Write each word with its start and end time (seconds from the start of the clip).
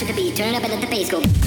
to 0.00 0.06
the 0.06 0.12
beat. 0.14 0.34
Turn 0.34 0.54
up 0.54 0.62
and 0.62 0.72
let 0.72 0.80
the 0.80 0.86
bass 0.86 1.10
go. 1.10 1.39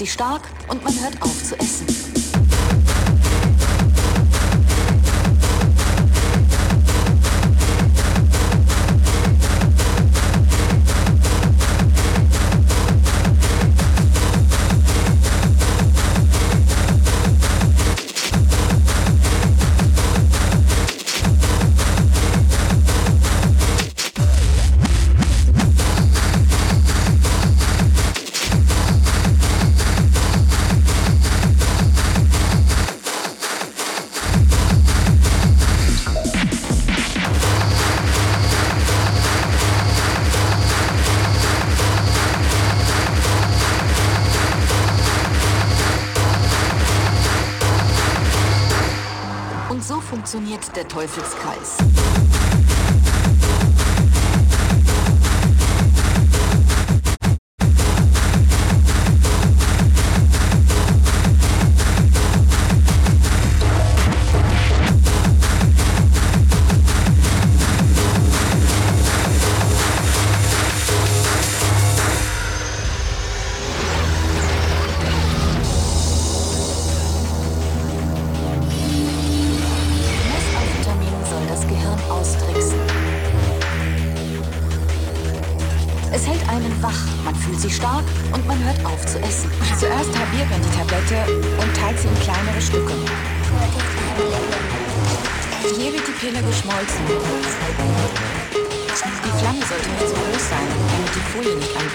sie 0.00 0.06
stark 0.06 0.49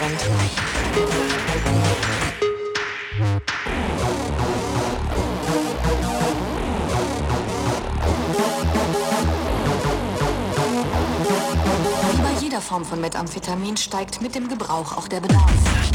Wand. 0.01 0.19
Wie 12.11 12.21
bei 12.21 12.41
jeder 12.41 12.61
Form 12.61 12.83
von 12.83 12.99
Methamphetamin 12.99 13.77
steigt 13.77 14.21
mit 14.21 14.35
dem 14.35 14.49
Gebrauch 14.49 14.97
auch 14.97 15.07
der 15.07 15.21
Bedarf. 15.21 15.94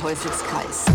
Teufelskreis. 0.00 0.89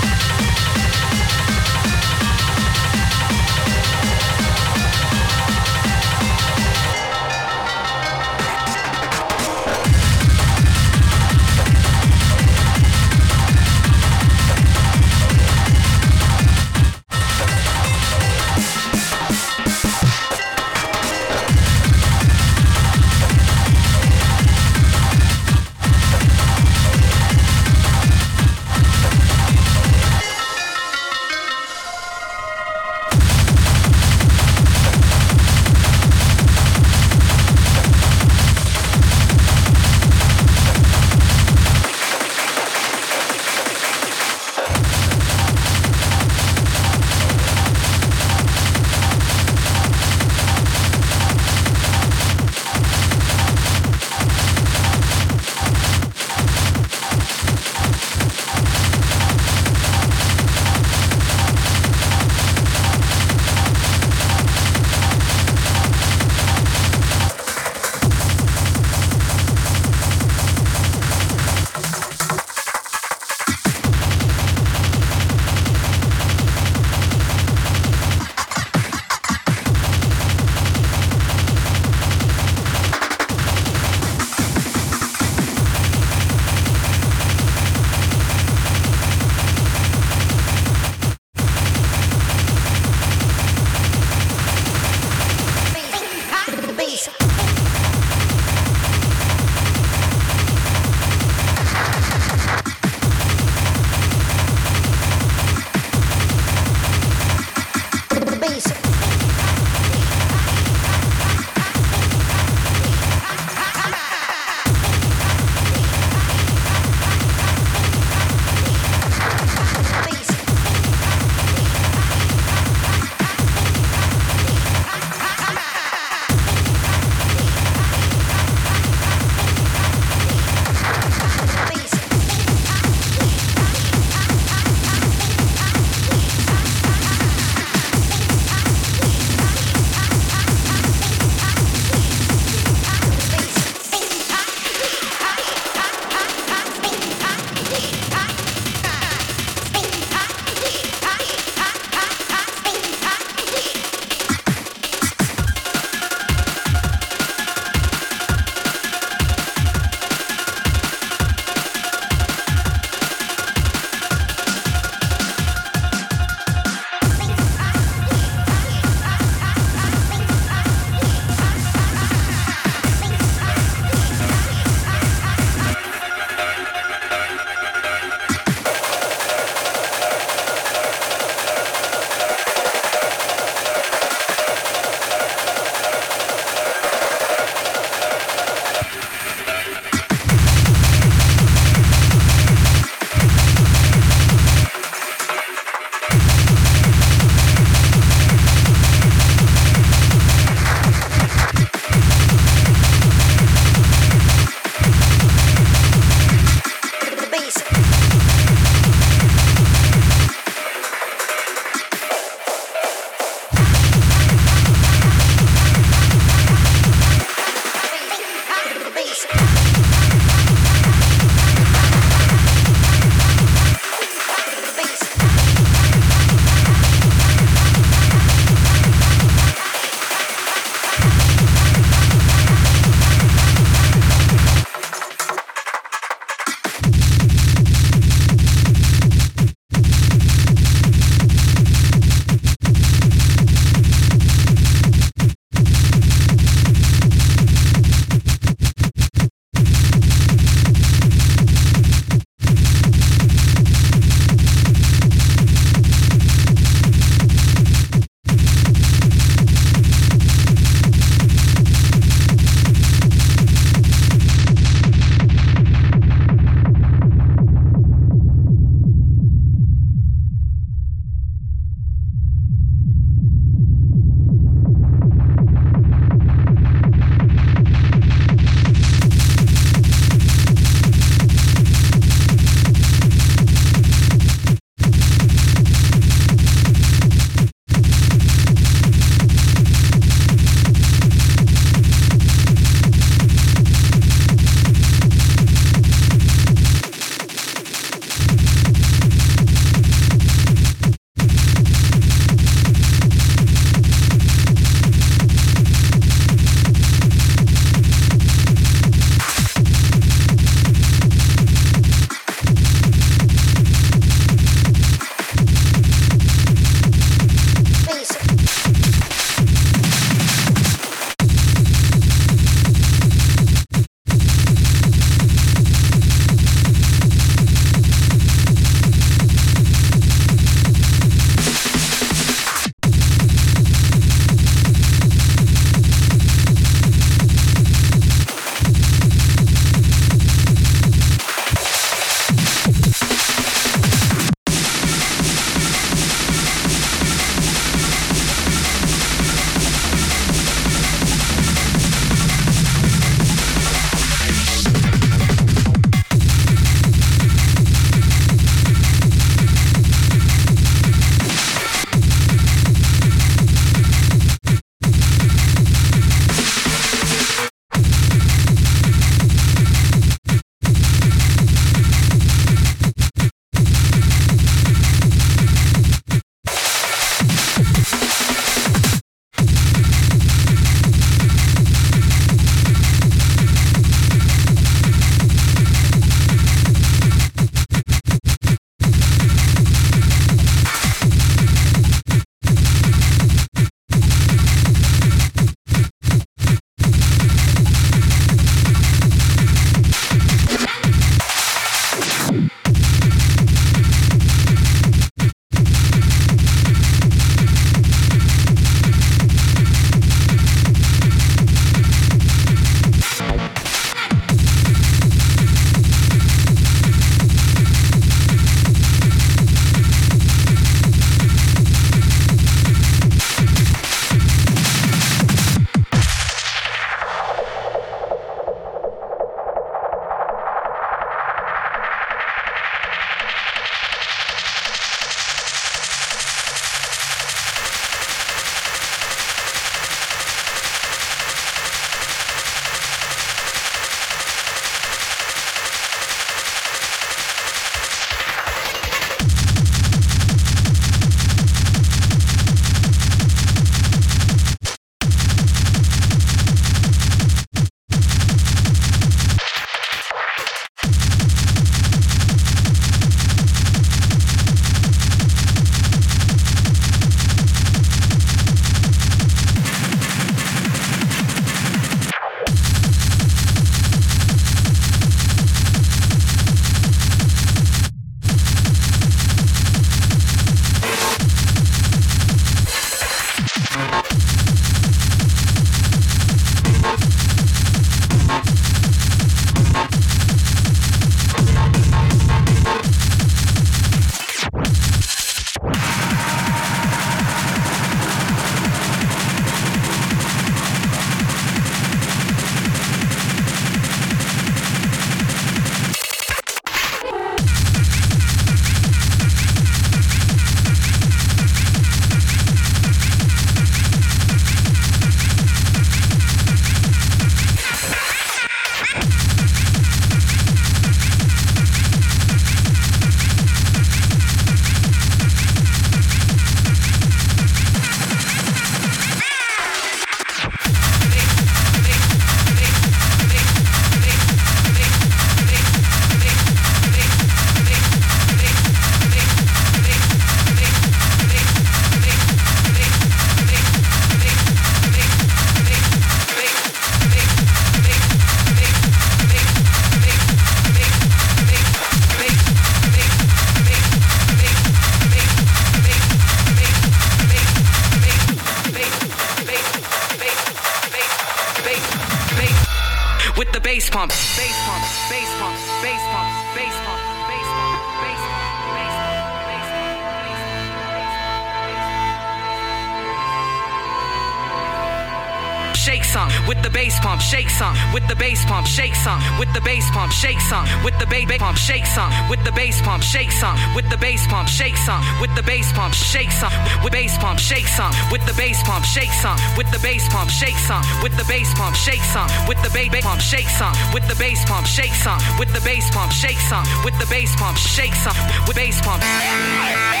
Shake 577.31 577.49
some 577.49 577.73
with 577.93 578.05
the 578.09 578.15
bass 578.15 578.43
pump, 578.43 578.67
shake 578.67 578.93
some 578.93 579.19
with 579.39 579.47
the 579.53 579.61
bass 579.61 579.89
pump, 579.91 580.11
shake 580.11 580.41
some 580.41 580.67
with 580.83 580.97
the 580.99 581.07
bass 581.07 581.31
pump, 581.39 581.57
shake 581.57 581.85
some 581.85 582.11
with 582.29 582.43
the 582.43 582.51
bass 582.51 582.81
pump, 582.81 583.01
shake 583.01 583.31
some 583.31 583.55
with 583.73 583.87
the 583.89 583.95
bass 583.95 584.27
pump, 584.27 584.49
shake 584.49 584.75
some 584.75 585.01
with 585.21 585.33
the 585.35 585.43
bass 585.43 585.71
pump, 585.71 585.93
shake 585.93 586.29
some 586.29 586.51
with 586.83 586.91
bass 586.91 587.17
pump, 587.19 587.39
shake 587.39 587.67
some 587.67 587.93
with 588.11 588.25
the 588.27 588.33
bass 588.35 588.61
pump, 588.67 588.83
shake 588.83 589.13
some 589.23 589.37
with 589.55 589.71
the 589.71 589.79
bass 589.79 590.03
pump, 590.11 590.29
shake 590.29 590.59
some 590.59 590.83
with 591.01 591.15
the 591.15 591.23
bass 591.31 591.53
pump, 591.55 591.75
shake 591.75 592.03
some 592.11 592.27
with 592.49 592.61
the 592.63 592.67
bass 592.67 592.99
pump, 593.01 593.21
shake 593.21 593.47
some 593.47 593.73
with 593.93 594.05
the 594.09 594.15
bass 594.19 594.43
pump, 594.43 594.67
shake 594.67 594.95
some 594.99 595.19
with 595.39 595.53
the 595.53 595.61
bass 595.63 595.89
pump, 595.95 596.11
shake 596.11 596.41
some 596.51 596.65
with 596.83 596.99
the 596.99 597.07
bass 597.07 597.31
pump, 597.37 597.57
shake 597.57 597.95
some 597.95 598.17
with 598.45 598.57
bass 598.57 598.81
pump. 598.81 600.00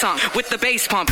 Some 0.00 0.18
with 0.34 0.48
the 0.48 0.56
bass 0.56 0.88
pump. 0.88 1.10